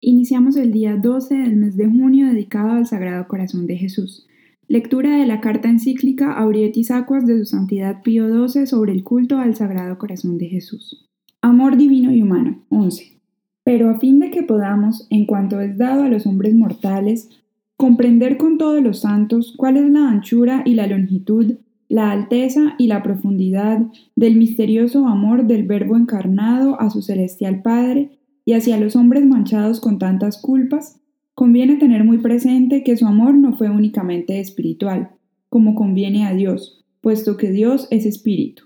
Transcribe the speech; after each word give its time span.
Iniciamos 0.00 0.56
el 0.56 0.70
día 0.70 0.96
12 0.96 1.34
del 1.34 1.56
mes 1.56 1.76
de 1.76 1.86
junio 1.86 2.28
dedicado 2.28 2.70
al 2.70 2.86
Sagrado 2.86 3.26
Corazón 3.26 3.66
de 3.66 3.76
Jesús. 3.76 4.28
Lectura 4.68 5.16
de 5.16 5.26
la 5.26 5.40
carta 5.40 5.68
encíclica 5.68 6.34
Aurietis 6.34 6.92
Aquas 6.92 7.26
de 7.26 7.36
su 7.38 7.46
Santidad 7.46 8.02
Pío 8.02 8.28
XII 8.46 8.68
sobre 8.68 8.92
el 8.92 9.02
culto 9.02 9.38
al 9.38 9.56
Sagrado 9.56 9.98
Corazón 9.98 10.38
de 10.38 10.46
Jesús. 10.46 11.08
Amor 11.42 11.76
divino 11.76 12.12
y 12.12 12.22
humano. 12.22 12.62
11. 12.68 13.20
Pero 13.64 13.90
a 13.90 13.98
fin 13.98 14.20
de 14.20 14.30
que 14.30 14.44
podamos, 14.44 15.08
en 15.10 15.26
cuanto 15.26 15.60
es 15.60 15.76
dado 15.76 16.04
a 16.04 16.08
los 16.08 16.26
hombres 16.26 16.54
mortales, 16.54 17.28
comprender 17.76 18.36
con 18.36 18.56
todos 18.56 18.80
los 18.80 19.00
santos 19.00 19.52
cuál 19.56 19.78
es 19.78 19.90
la 19.90 20.10
anchura 20.10 20.62
y 20.64 20.74
la 20.74 20.86
longitud, 20.86 21.56
la 21.88 22.12
alteza 22.12 22.76
y 22.78 22.86
la 22.86 23.02
profundidad 23.02 23.84
del 24.14 24.36
misterioso 24.36 25.08
amor 25.08 25.48
del 25.48 25.66
Verbo 25.66 25.96
encarnado 25.96 26.80
a 26.80 26.88
su 26.88 27.02
celestial 27.02 27.62
Padre, 27.62 28.17
y 28.48 28.54
hacia 28.54 28.80
los 28.80 28.96
hombres 28.96 29.26
manchados 29.26 29.78
con 29.78 29.98
tantas 29.98 30.40
culpas, 30.40 31.02
conviene 31.34 31.76
tener 31.76 32.02
muy 32.02 32.16
presente 32.16 32.82
que 32.82 32.96
su 32.96 33.04
amor 33.04 33.34
no 33.34 33.52
fue 33.52 33.68
únicamente 33.68 34.40
espiritual, 34.40 35.10
como 35.50 35.74
conviene 35.74 36.26
a 36.26 36.32
Dios, 36.32 36.82
puesto 37.02 37.36
que 37.36 37.50
Dios 37.50 37.88
es 37.90 38.06
espíritu. 38.06 38.62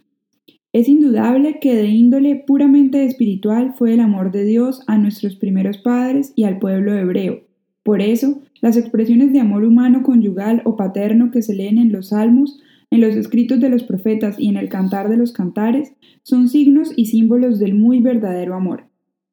Es 0.72 0.88
indudable 0.88 1.58
que 1.58 1.74
de 1.74 1.88
índole 1.88 2.36
puramente 2.46 3.04
espiritual 3.04 3.74
fue 3.76 3.94
el 3.94 3.98
amor 3.98 4.30
de 4.30 4.44
Dios 4.44 4.82
a 4.86 4.98
nuestros 4.98 5.34
primeros 5.34 5.78
padres 5.78 6.32
y 6.36 6.44
al 6.44 6.60
pueblo 6.60 6.96
hebreo. 6.96 7.40
Por 7.82 8.02
eso, 8.02 8.40
las 8.60 8.76
expresiones 8.76 9.32
de 9.32 9.40
amor 9.40 9.64
humano 9.64 10.04
conyugal 10.04 10.62
o 10.64 10.76
paterno 10.76 11.32
que 11.32 11.42
se 11.42 11.56
leen 11.56 11.78
en 11.78 11.90
los 11.90 12.10
salmos, 12.10 12.60
en 12.92 13.00
los 13.00 13.16
escritos 13.16 13.58
de 13.58 13.68
los 13.68 13.82
profetas 13.82 14.38
y 14.38 14.46
en 14.46 14.58
el 14.58 14.68
cantar 14.68 15.08
de 15.08 15.16
los 15.16 15.32
cantares 15.32 15.92
son 16.22 16.48
signos 16.48 16.92
y 16.94 17.06
símbolos 17.06 17.58
del 17.58 17.74
muy 17.74 17.98
verdadero 17.98 18.54
amor 18.54 18.91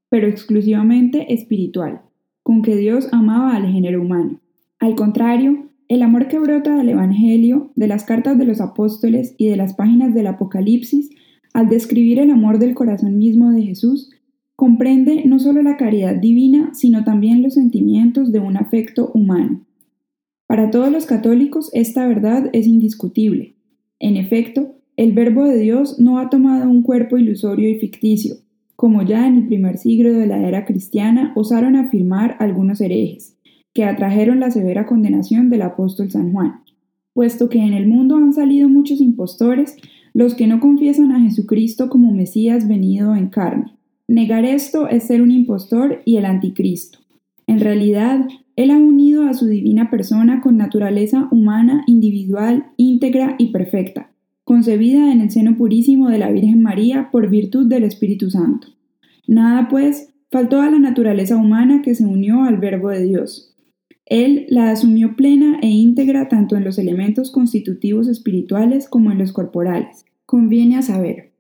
pero 0.09 0.27
exclusivamente 0.27 1.33
espiritual, 1.33 2.01
con 2.43 2.61
que 2.61 2.75
Dios 2.75 3.07
amaba 3.11 3.55
al 3.55 3.71
género 3.71 4.01
humano. 4.01 4.39
Al 4.79 4.95
contrario, 4.95 5.69
el 5.87 6.03
amor 6.03 6.27
que 6.27 6.39
brota 6.39 6.75
del 6.75 6.89
Evangelio, 6.89 7.71
de 7.75 7.87
las 7.87 8.03
cartas 8.03 8.37
de 8.37 8.45
los 8.45 8.61
apóstoles 8.61 9.35
y 9.37 9.47
de 9.47 9.57
las 9.57 9.73
páginas 9.73 10.13
del 10.13 10.27
Apocalipsis, 10.27 11.09
al 11.53 11.67
describir 11.67 12.19
el 12.19 12.29
amor 12.29 12.59
del 12.59 12.75
corazón 12.75 13.17
mismo 13.17 13.51
de 13.51 13.63
Jesús, 13.63 14.11
comprende 14.55 15.23
no 15.25 15.39
solo 15.39 15.61
la 15.61 15.77
caridad 15.77 16.15
divina, 16.15 16.71
sino 16.73 17.03
también 17.03 17.41
los 17.41 17.55
sentimientos 17.55 18.31
de 18.31 18.39
un 18.39 18.57
afecto 18.57 19.09
humano. 19.13 19.65
Para 20.47 20.69
todos 20.69 20.91
los 20.91 21.05
católicos 21.05 21.69
esta 21.73 22.07
verdad 22.07 22.49
es 22.53 22.67
indiscutible. 22.67 23.55
En 23.99 24.17
efecto, 24.17 24.75
el 24.97 25.13
Verbo 25.13 25.45
de 25.45 25.57
Dios 25.57 25.99
no 25.99 26.19
ha 26.19 26.29
tomado 26.29 26.69
un 26.69 26.83
cuerpo 26.83 27.17
ilusorio 27.17 27.69
y 27.69 27.79
ficticio, 27.79 28.35
como 28.79 29.01
ya 29.01 29.27
en 29.27 29.35
el 29.35 29.47
primer 29.47 29.77
siglo 29.77 30.13
de 30.13 30.25
la 30.25 30.39
era 30.47 30.63
cristiana 30.63 31.33
osaron 31.35 31.75
afirmar 31.75 32.37
algunos 32.39 32.79
herejes, 32.79 33.35
que 33.73 33.83
atrajeron 33.83 34.39
la 34.39 34.51
severa 34.51 34.85
condenación 34.85 35.49
del 35.49 35.63
apóstol 35.63 36.09
San 36.09 36.31
Juan. 36.31 36.61
Puesto 37.13 37.49
que 37.49 37.59
en 37.59 37.73
el 37.73 37.87
mundo 37.87 38.15
han 38.15 38.31
salido 38.31 38.69
muchos 38.69 39.01
impostores, 39.01 39.75
los 40.13 40.33
que 40.33 40.47
no 40.47 40.61
confiesan 40.61 41.11
a 41.11 41.19
Jesucristo 41.19 41.89
como 41.89 42.13
Mesías 42.13 42.69
venido 42.69 43.17
en 43.17 43.27
carne. 43.27 43.73
Negar 44.07 44.45
esto 44.45 44.87
es 44.87 45.03
ser 45.03 45.21
un 45.21 45.31
impostor 45.31 46.01
y 46.05 46.15
el 46.15 46.23
anticristo. 46.23 46.99
En 47.47 47.59
realidad, 47.59 48.29
Él 48.55 48.71
ha 48.71 48.77
unido 48.77 49.27
a 49.27 49.33
su 49.33 49.47
divina 49.47 49.89
persona 49.89 50.39
con 50.39 50.55
naturaleza 50.55 51.27
humana, 51.31 51.83
individual, 51.85 52.67
íntegra 52.77 53.35
y 53.37 53.51
perfecta, 53.51 54.08
concebida 54.49 55.11
en 55.13 55.21
el 55.21 55.29
seno 55.29 55.55
purísimo 55.55 56.09
de 56.09 56.17
la 56.17 56.31
Virgen 56.31 56.63
María 56.63 57.09
por 57.11 57.29
virtud 57.29 57.67
del 57.67 57.83
Espíritu 57.83 58.31
Santo. 58.31 58.69
Nada, 59.27 59.67
pues, 59.69 60.09
faltó 60.31 60.59
a 60.59 60.71
la 60.71 60.79
naturaleza 60.79 61.35
humana 61.35 61.83
que 61.83 61.93
se 61.93 62.03
unió 62.03 62.45
al 62.45 62.57
Verbo 62.57 62.89
de 62.89 63.03
Dios. 63.03 63.55
Él 64.07 64.47
la 64.49 64.71
asumió 64.71 65.15
plena 65.15 65.59
e 65.61 65.67
íntegra 65.67 66.29
tanto 66.29 66.55
en 66.55 66.63
los 66.63 66.79
elementos 66.79 67.29
constitutivos 67.29 68.07
espirituales 68.07 68.89
como 68.89 69.11
en 69.11 69.19
los 69.19 69.33
corporales. 69.33 70.03
Conviene 70.25 70.77
a 70.77 70.81
saber, 70.81 71.31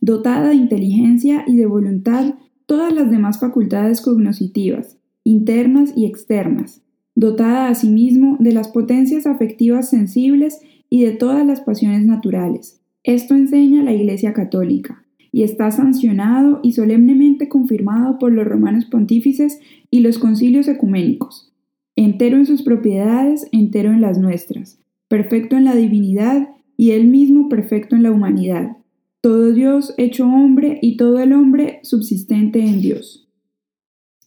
dotada 0.00 0.48
de 0.48 0.54
inteligencia 0.54 1.44
y 1.46 1.56
de 1.56 1.66
voluntad 1.66 2.36
todas 2.64 2.94
las 2.94 3.10
demás 3.10 3.40
facultades 3.40 4.00
cognoscitivas, 4.00 4.96
internas 5.22 5.92
y 5.94 6.06
externas, 6.06 6.80
dotada 7.14 7.68
asimismo 7.68 8.38
de 8.40 8.52
las 8.54 8.68
potencias 8.68 9.26
afectivas 9.26 9.90
sensibles 9.90 10.60
y 10.94 11.02
de 11.02 11.10
todas 11.10 11.44
las 11.44 11.60
pasiones 11.60 12.06
naturales. 12.06 12.80
Esto 13.02 13.34
enseña 13.34 13.82
la 13.82 13.92
Iglesia 13.92 14.32
Católica 14.32 15.04
y 15.32 15.42
está 15.42 15.72
sancionado 15.72 16.60
y 16.62 16.70
solemnemente 16.70 17.48
confirmado 17.48 18.16
por 18.16 18.30
los 18.30 18.46
romanos 18.46 18.84
pontífices 18.84 19.58
y 19.90 20.02
los 20.02 20.20
concilios 20.20 20.68
ecuménicos. 20.68 21.52
Entero 21.96 22.36
en 22.36 22.46
sus 22.46 22.62
propiedades, 22.62 23.48
entero 23.50 23.90
en 23.90 24.02
las 24.02 24.20
nuestras, 24.20 24.78
perfecto 25.08 25.56
en 25.56 25.64
la 25.64 25.74
divinidad 25.74 26.50
y 26.76 26.92
él 26.92 27.08
mismo 27.08 27.48
perfecto 27.48 27.96
en 27.96 28.04
la 28.04 28.12
humanidad. 28.12 28.76
Todo 29.20 29.50
Dios 29.50 29.94
hecho 29.96 30.28
hombre 30.28 30.78
y 30.80 30.96
todo 30.96 31.18
el 31.18 31.32
hombre 31.32 31.80
subsistente 31.82 32.60
en 32.60 32.80
Dios. 32.80 33.28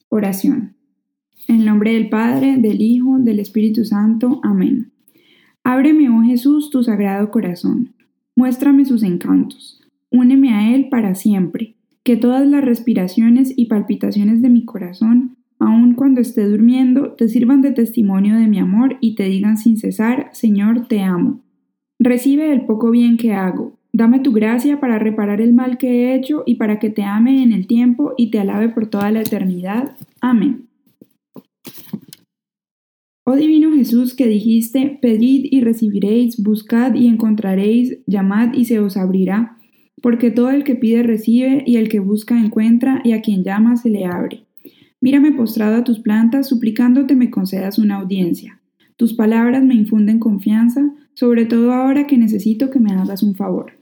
Oración. 0.10 0.76
En 1.48 1.64
nombre 1.64 1.94
del 1.94 2.10
Padre, 2.10 2.58
del 2.58 2.82
Hijo, 2.82 3.20
del 3.20 3.40
Espíritu 3.40 3.86
Santo. 3.86 4.42
Amén. 4.44 4.92
Ábreme, 5.70 6.10
oh 6.10 6.24
Jesús, 6.24 6.70
tu 6.70 6.82
sagrado 6.82 7.30
corazón. 7.30 7.94
Muéstrame 8.38 8.86
sus 8.86 9.04
encantos. 9.04 9.82
Úneme 10.10 10.54
a 10.54 10.74
Él 10.74 10.88
para 10.88 11.14
siempre. 11.14 11.76
Que 12.04 12.16
todas 12.16 12.48
las 12.48 12.64
respiraciones 12.64 13.54
y 13.54 13.66
palpitaciones 13.66 14.42
de 14.42 14.48
mi 14.48 14.64
corazón, 14.64 15.36
aun 15.60 15.94
cuando 15.96 16.22
esté 16.22 16.48
durmiendo, 16.48 17.16
te 17.16 17.28
sirvan 17.28 17.62
de 17.62 17.72
testimonio 17.72 18.38
de 18.38 18.48
mi 18.48 18.60
amor 18.60 18.96
y 19.02 19.16
te 19.16 19.24
digan 19.24 19.58
sin 19.58 19.76
cesar, 19.76 20.30
Señor, 20.32 20.88
te 20.88 21.02
amo. 21.02 21.42
Recibe 22.00 22.54
el 22.54 22.62
poco 22.62 22.90
bien 22.90 23.18
que 23.18 23.34
hago. 23.34 23.78
Dame 23.92 24.22
tu 24.22 24.32
gracia 24.32 24.80
para 24.80 25.00
reparar 25.00 25.42
el 25.42 25.52
mal 25.52 25.78
que 25.78 25.90
he 25.90 26.16
hecho 26.16 26.44
y 26.46 26.56
para 26.56 26.80
que 26.80 26.92
te 26.92 27.04
ame 27.04 27.44
en 27.44 27.52
el 27.52 27.68
tiempo 27.68 28.14
y 28.16 28.32
te 28.32 28.40
alabe 28.40 28.70
por 28.70 28.88
toda 28.88 29.12
la 29.12 29.20
eternidad. 29.20 29.98
Amén. 30.22 30.70
Oh 33.30 33.36
divino 33.36 33.74
Jesús 33.74 34.16
que 34.16 34.26
dijiste, 34.26 35.00
pedid 35.02 35.48
y 35.52 35.60
recibiréis, 35.60 36.42
buscad 36.42 36.96
y 36.96 37.08
encontraréis, 37.08 37.98
llamad 38.06 38.54
y 38.54 38.64
se 38.64 38.80
os 38.80 38.96
abrirá, 38.96 39.58
porque 40.02 40.32
todo 40.32 40.50
el 40.52 40.64
que 40.64 40.76
pide 40.76 41.04
recibe 41.04 41.62
y 41.68 41.76
el 41.76 41.90
que 41.90 42.00
busca 42.00 42.40
encuentra 42.40 43.02
y 43.04 43.12
a 43.12 43.20
quien 43.22 43.44
llama 43.44 43.76
se 43.76 43.90
le 43.90 44.06
abre. 44.06 44.46
Mírame 45.02 45.34
postrado 45.34 45.76
a 45.76 45.84
tus 45.84 46.00
plantas, 46.00 46.48
suplicándote 46.48 47.18
me 47.18 47.30
concedas 47.30 47.80
una 47.80 47.98
audiencia. 47.98 48.62
Tus 48.96 49.14
palabras 49.14 49.62
me 49.62 49.76
infunden 49.76 50.20
confianza, 50.20 50.90
sobre 51.14 51.46
todo 51.46 51.74
ahora 51.74 52.08
que 52.08 52.18
necesito 52.18 52.70
que 52.70 52.80
me 52.80 52.94
hagas 52.94 53.24
un 53.24 53.36
favor. 53.36 53.74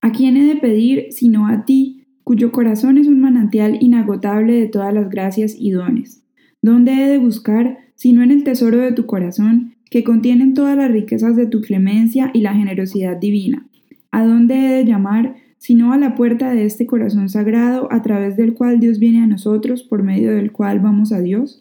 ¿A 0.00 0.12
quién 0.12 0.38
he 0.38 0.46
de 0.46 0.56
pedir 0.56 1.08
sino 1.10 1.46
a 1.46 1.66
ti? 1.66 2.03
Cuyo 2.24 2.52
corazón 2.52 2.96
es 2.96 3.06
un 3.06 3.20
manantial 3.20 3.76
inagotable 3.80 4.54
de 4.54 4.66
todas 4.66 4.92
las 4.94 5.10
gracias 5.10 5.54
y 5.56 5.70
dones. 5.70 6.24
¿Dónde 6.62 6.92
he 6.92 7.08
de 7.08 7.18
buscar, 7.18 7.78
sino 7.94 8.22
en 8.22 8.30
el 8.30 8.44
tesoro 8.44 8.78
de 8.78 8.92
tu 8.92 9.04
corazón, 9.04 9.74
que 9.90 10.02
contienen 10.02 10.54
todas 10.54 10.76
las 10.76 10.90
riquezas 10.90 11.36
de 11.36 11.46
tu 11.46 11.60
clemencia 11.60 12.30
y 12.32 12.40
la 12.40 12.54
generosidad 12.54 13.18
divina? 13.18 13.66
¿A 14.10 14.24
dónde 14.24 14.54
he 14.54 14.72
de 14.72 14.84
llamar, 14.86 15.36
sino 15.58 15.92
a 15.92 15.98
la 15.98 16.14
puerta 16.14 16.50
de 16.52 16.64
este 16.64 16.86
corazón 16.86 17.28
sagrado, 17.28 17.92
a 17.92 18.00
través 18.00 18.36
del 18.36 18.54
cual 18.54 18.80
Dios 18.80 18.98
viene 18.98 19.22
a 19.22 19.26
nosotros, 19.26 19.82
por 19.82 20.02
medio 20.02 20.34
del 20.34 20.50
cual 20.50 20.80
vamos 20.80 21.12
a 21.12 21.20
Dios? 21.20 21.60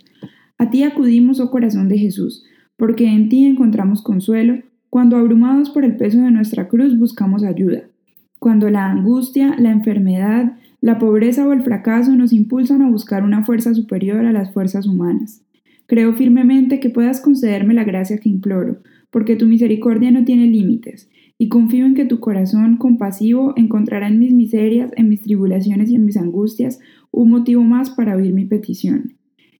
A 0.58 0.70
ti 0.70 0.84
acudimos, 0.84 1.42
oh 1.42 1.52
corazón 1.52 1.90
de 1.90 1.98
Jesús, 1.98 2.46
porque 2.78 3.08
en 3.08 3.28
ti 3.28 3.46
encontramos 3.46 4.02
consuelo, 4.02 4.60
cuando 4.90 5.18
abrumados 5.18 5.70
por 5.72 5.84
el 5.84 5.98
peso 5.98 6.22
de 6.22 6.32
nuestra 6.32 6.70
cruz 6.70 6.98
buscamos 6.98 7.44
ayuda 7.44 7.84
cuando 8.44 8.70
la 8.70 8.92
angustia, 8.92 9.56
la 9.58 9.72
enfermedad, 9.72 10.58
la 10.82 11.00
pobreza 11.00 11.48
o 11.48 11.54
el 11.54 11.64
fracaso 11.64 12.14
nos 12.14 12.34
impulsan 12.34 12.82
a 12.82 12.90
buscar 12.90 13.24
una 13.24 13.46
fuerza 13.46 13.74
superior 13.74 14.26
a 14.26 14.34
las 14.34 14.52
fuerzas 14.52 14.86
humanas. 14.86 15.46
Creo 15.86 16.12
firmemente 16.12 16.82
que 16.82 16.90
puedas 16.90 17.22
concederme 17.22 17.74
la 17.74 17.86
gracia 17.86 18.18
que 18.18 18.28
imploro, 18.28 18.80
porque 19.12 19.38
tu 19.38 19.46
misericordia 19.46 20.12
no 20.12 20.26
tiene 20.26 20.48
límites, 20.48 21.10
y 21.38 21.48
confío 21.48 21.86
en 21.86 21.94
que 21.94 22.04
tu 22.04 22.20
corazón 22.20 22.76
compasivo 22.76 23.54
encontrará 23.56 24.10
en 24.10 24.20
mis 24.20 24.34
miserias, 24.34 24.92
en 24.98 25.08
mis 25.08 25.22
tribulaciones 25.22 25.90
y 25.90 25.96
en 25.96 26.04
mis 26.04 26.18
angustias 26.18 26.82
un 27.12 27.30
motivo 27.30 27.64
más 27.64 27.92
para 27.92 28.18
oír 28.18 28.34
mi 28.34 28.44
petición. 28.44 29.14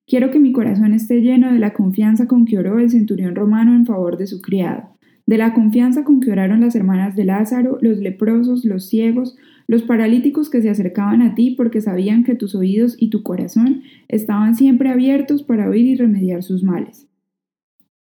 Quiero 0.06 0.30
que 0.30 0.42
mi 0.42 0.52
corazón 0.52 0.94
esté 0.94 1.22
lleno 1.22 1.54
de 1.54 1.60
la 1.60 1.72
confianza 1.72 2.28
con 2.28 2.44
que 2.44 2.60
oró 2.60 2.80
el 2.80 2.90
centurión 2.90 3.34
romano 3.34 3.76
en 3.76 3.86
favor 3.86 4.18
de 4.18 4.28
su 4.28 4.42
criado 4.42 4.93
de 5.26 5.38
la 5.38 5.54
confianza 5.54 6.04
con 6.04 6.20
que 6.20 6.32
oraron 6.32 6.62
las 6.62 6.76
hermanas 6.76 7.16
de 7.16 7.26
Lázaro, 7.26 7.78
los 7.82 8.00
leprosos, 8.00 8.66
los 8.66 8.88
ciegos, 8.88 9.38
los 9.68 9.84
paralíticos 9.84 10.50
que 10.50 10.62
se 10.62 10.70
acercaban 10.70 11.22
a 11.22 11.36
ti 11.36 11.52
porque 11.52 11.82
sabían 11.82 12.24
que 12.24 12.36
tus 12.36 12.56
oídos 12.56 12.96
y 13.00 13.10
tu 13.10 13.24
corazón 13.24 13.84
estaban 14.08 14.56
siempre 14.56 14.90
abiertos 14.90 15.44
para 15.44 15.70
oír 15.70 15.86
y 15.86 15.96
remediar 15.96 16.44
sus 16.44 16.64
males. 16.64 17.08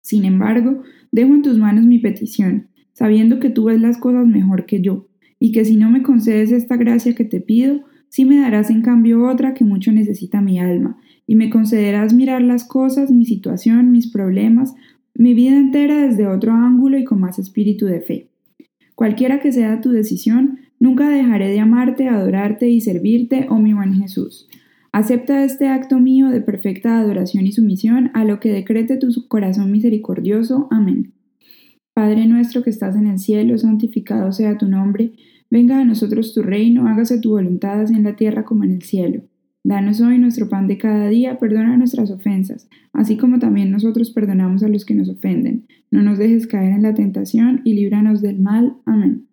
Sin 0.02 0.26
embargo, 0.26 0.84
dejo 1.12 1.34
en 1.34 1.42
tus 1.42 1.58
manos 1.58 1.86
mi 1.86 2.00
petición, 2.00 2.68
sabiendo 2.94 3.40
que 3.40 3.50
tú 3.50 3.66
ves 3.66 3.82
las 3.82 3.98
cosas 3.98 4.26
mejor 4.26 4.66
que 4.66 4.82
yo, 4.82 5.08
y 5.40 5.52
que 5.52 5.66
si 5.66 5.76
no 5.76 5.90
me 5.90 6.04
concedes 6.04 6.52
esta 6.52 6.78
gracia 6.78 7.16
que 7.16 7.26
te 7.26 7.42
pido, 7.42 7.82
sí 8.10 8.26
me 8.26 8.40
darás 8.40 8.70
en 8.70 8.82
cambio 8.82 9.28
otra 9.28 9.54
que 9.54 9.64
mucho 9.64 9.92
necesita 9.92 10.42
mi 10.42 10.60
alma, 10.60 10.98
y 11.28 11.36
me 11.36 11.50
concederás 11.50 12.14
mirar 12.14 12.42
las 12.42 12.66
cosas, 12.66 13.12
mi 13.12 13.26
situación, 13.26 13.92
mis 13.92 14.12
problemas, 14.12 14.74
mi 15.22 15.36
vida 15.36 15.56
entera 15.56 16.02
desde 16.02 16.26
otro 16.26 16.52
ángulo 16.52 16.98
y 16.98 17.04
con 17.04 17.20
más 17.20 17.38
espíritu 17.38 17.86
de 17.86 18.02
fe. 18.02 18.32
Cualquiera 18.96 19.40
que 19.40 19.52
sea 19.52 19.80
tu 19.80 19.92
decisión, 19.92 20.58
nunca 20.80 21.10
dejaré 21.10 21.50
de 21.50 21.60
amarte, 21.60 22.08
adorarte 22.08 22.68
y 22.70 22.82
servirte, 22.82 23.46
oh 23.52 23.60
mi 23.60 23.72
buen 23.74 23.94
Jesús. 23.94 24.50
Acepta 24.92 25.44
este 25.44 25.68
acto 25.68 26.00
mío 26.00 26.30
de 26.30 26.42
perfecta 26.42 27.00
adoración 27.00 27.46
y 27.46 27.52
sumisión 27.52 28.10
a 28.16 28.26
lo 28.26 28.40
que 28.40 28.52
decrete 28.52 28.98
tu 28.98 29.10
corazón 29.28 29.72
misericordioso. 29.72 30.68
Amén. 30.72 31.14
Padre 31.94 32.26
nuestro 32.26 32.64
que 32.64 32.72
estás 32.72 32.96
en 32.96 33.06
el 33.06 33.20
cielo, 33.20 33.60
santificado 33.60 34.32
sea 34.32 34.58
tu 34.58 34.68
nombre, 34.68 35.14
venga 35.52 35.80
a 35.80 35.86
nosotros 35.86 36.34
tu 36.34 36.42
reino, 36.42 36.88
hágase 36.88 37.22
tu 37.22 37.30
voluntad 37.30 37.82
así 37.82 37.94
en 37.94 38.04
la 38.04 38.16
tierra 38.16 38.44
como 38.44 38.64
en 38.64 38.72
el 38.72 38.82
cielo. 38.82 39.22
Danos 39.64 40.02
hoy 40.02 40.18
nuestro 40.18 40.50
pan 40.50 40.68
de 40.68 40.78
cada 40.78 41.08
día, 41.10 41.38
perdona 41.38 41.78
nuestras 41.78 42.10
ofensas, 42.10 42.68
así 42.94 43.18
como 43.18 43.40
también 43.40 43.72
nosotros 43.72 44.12
perdonamos 44.12 44.64
a 44.64 44.68
los 44.68 44.86
que 44.86 44.96
nos 44.96 45.10
ofenden. 45.10 45.68
No 45.92 46.02
nos 46.02 46.18
dejes 46.18 46.48
caer 46.48 46.74
en 46.74 46.82
la 46.82 46.94
tentación 46.94 47.62
y 47.64 47.74
líbranos 47.74 48.22
del 48.22 48.40
mal. 48.40 48.78
Amén. 48.86 49.28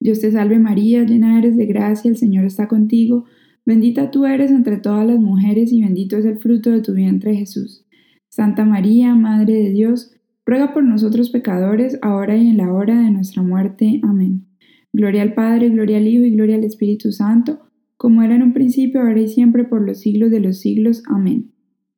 Dios 0.00 0.20
te 0.20 0.30
salve 0.30 0.58
María, 0.58 1.04
llena 1.04 1.38
eres 1.38 1.56
de 1.56 1.66
gracia, 1.66 2.10
el 2.10 2.16
Señor 2.16 2.44
está 2.44 2.68
contigo, 2.68 3.24
bendita 3.66 4.10
tú 4.10 4.26
eres 4.26 4.52
entre 4.52 4.76
todas 4.76 5.06
las 5.06 5.18
mujeres 5.18 5.72
y 5.72 5.82
bendito 5.82 6.16
es 6.16 6.24
el 6.24 6.38
fruto 6.38 6.70
de 6.70 6.80
tu 6.80 6.94
vientre 6.94 7.34
Jesús. 7.34 7.84
Santa 8.28 8.64
María, 8.64 9.14
Madre 9.14 9.54
de 9.54 9.70
Dios, 9.70 10.12
Ruega 10.48 10.72
por 10.72 10.82
nosotros 10.82 11.28
pecadores, 11.28 11.98
ahora 12.00 12.34
y 12.34 12.48
en 12.48 12.56
la 12.56 12.72
hora 12.72 12.98
de 13.02 13.10
nuestra 13.10 13.42
muerte. 13.42 14.00
Amén. 14.02 14.46
Gloria 14.94 15.20
al 15.20 15.34
Padre, 15.34 15.68
gloria 15.68 15.98
al 15.98 16.06
Hijo 16.06 16.24
y 16.24 16.30
gloria 16.30 16.56
al 16.56 16.64
Espíritu 16.64 17.12
Santo, 17.12 17.67
como 17.98 18.22
era 18.22 18.36
en 18.36 18.42
un 18.42 18.52
principio, 18.54 19.02
ahora 19.02 19.20
y 19.20 19.28
siempre, 19.28 19.64
por 19.64 19.82
los 19.82 19.98
siglos 19.98 20.30
de 20.30 20.40
los 20.40 20.58
siglos. 20.58 21.02
Amén. 21.06 21.50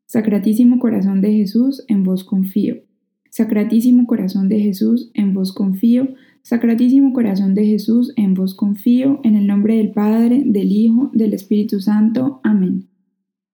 Sacratísimo 0.07 0.81
corazón 0.81 1.21
de 1.21 1.33
Jesús, 1.33 1.85
en 1.87 2.03
vos 2.03 2.25
confío. 2.25 2.79
Sacratísimo 3.31 4.09
corazón 4.09 4.49
de 4.49 4.59
Jesús, 4.59 5.13
en 5.15 5.35
vos 5.35 5.53
confío. 5.53 6.09
Sacratísimo 6.43 7.13
corazón 7.13 7.55
de 7.55 7.67
Jesús, 7.67 8.13
en 8.17 8.35
vos 8.35 8.55
confío, 8.55 9.21
en 9.23 9.37
el 9.37 9.47
nombre 9.47 9.77
del 9.77 9.93
Padre, 9.93 10.43
del 10.45 10.73
Hijo, 10.73 11.11
del 11.15 11.35
Espíritu 11.35 11.81
Santo. 11.81 12.41
Amén. 12.43 12.90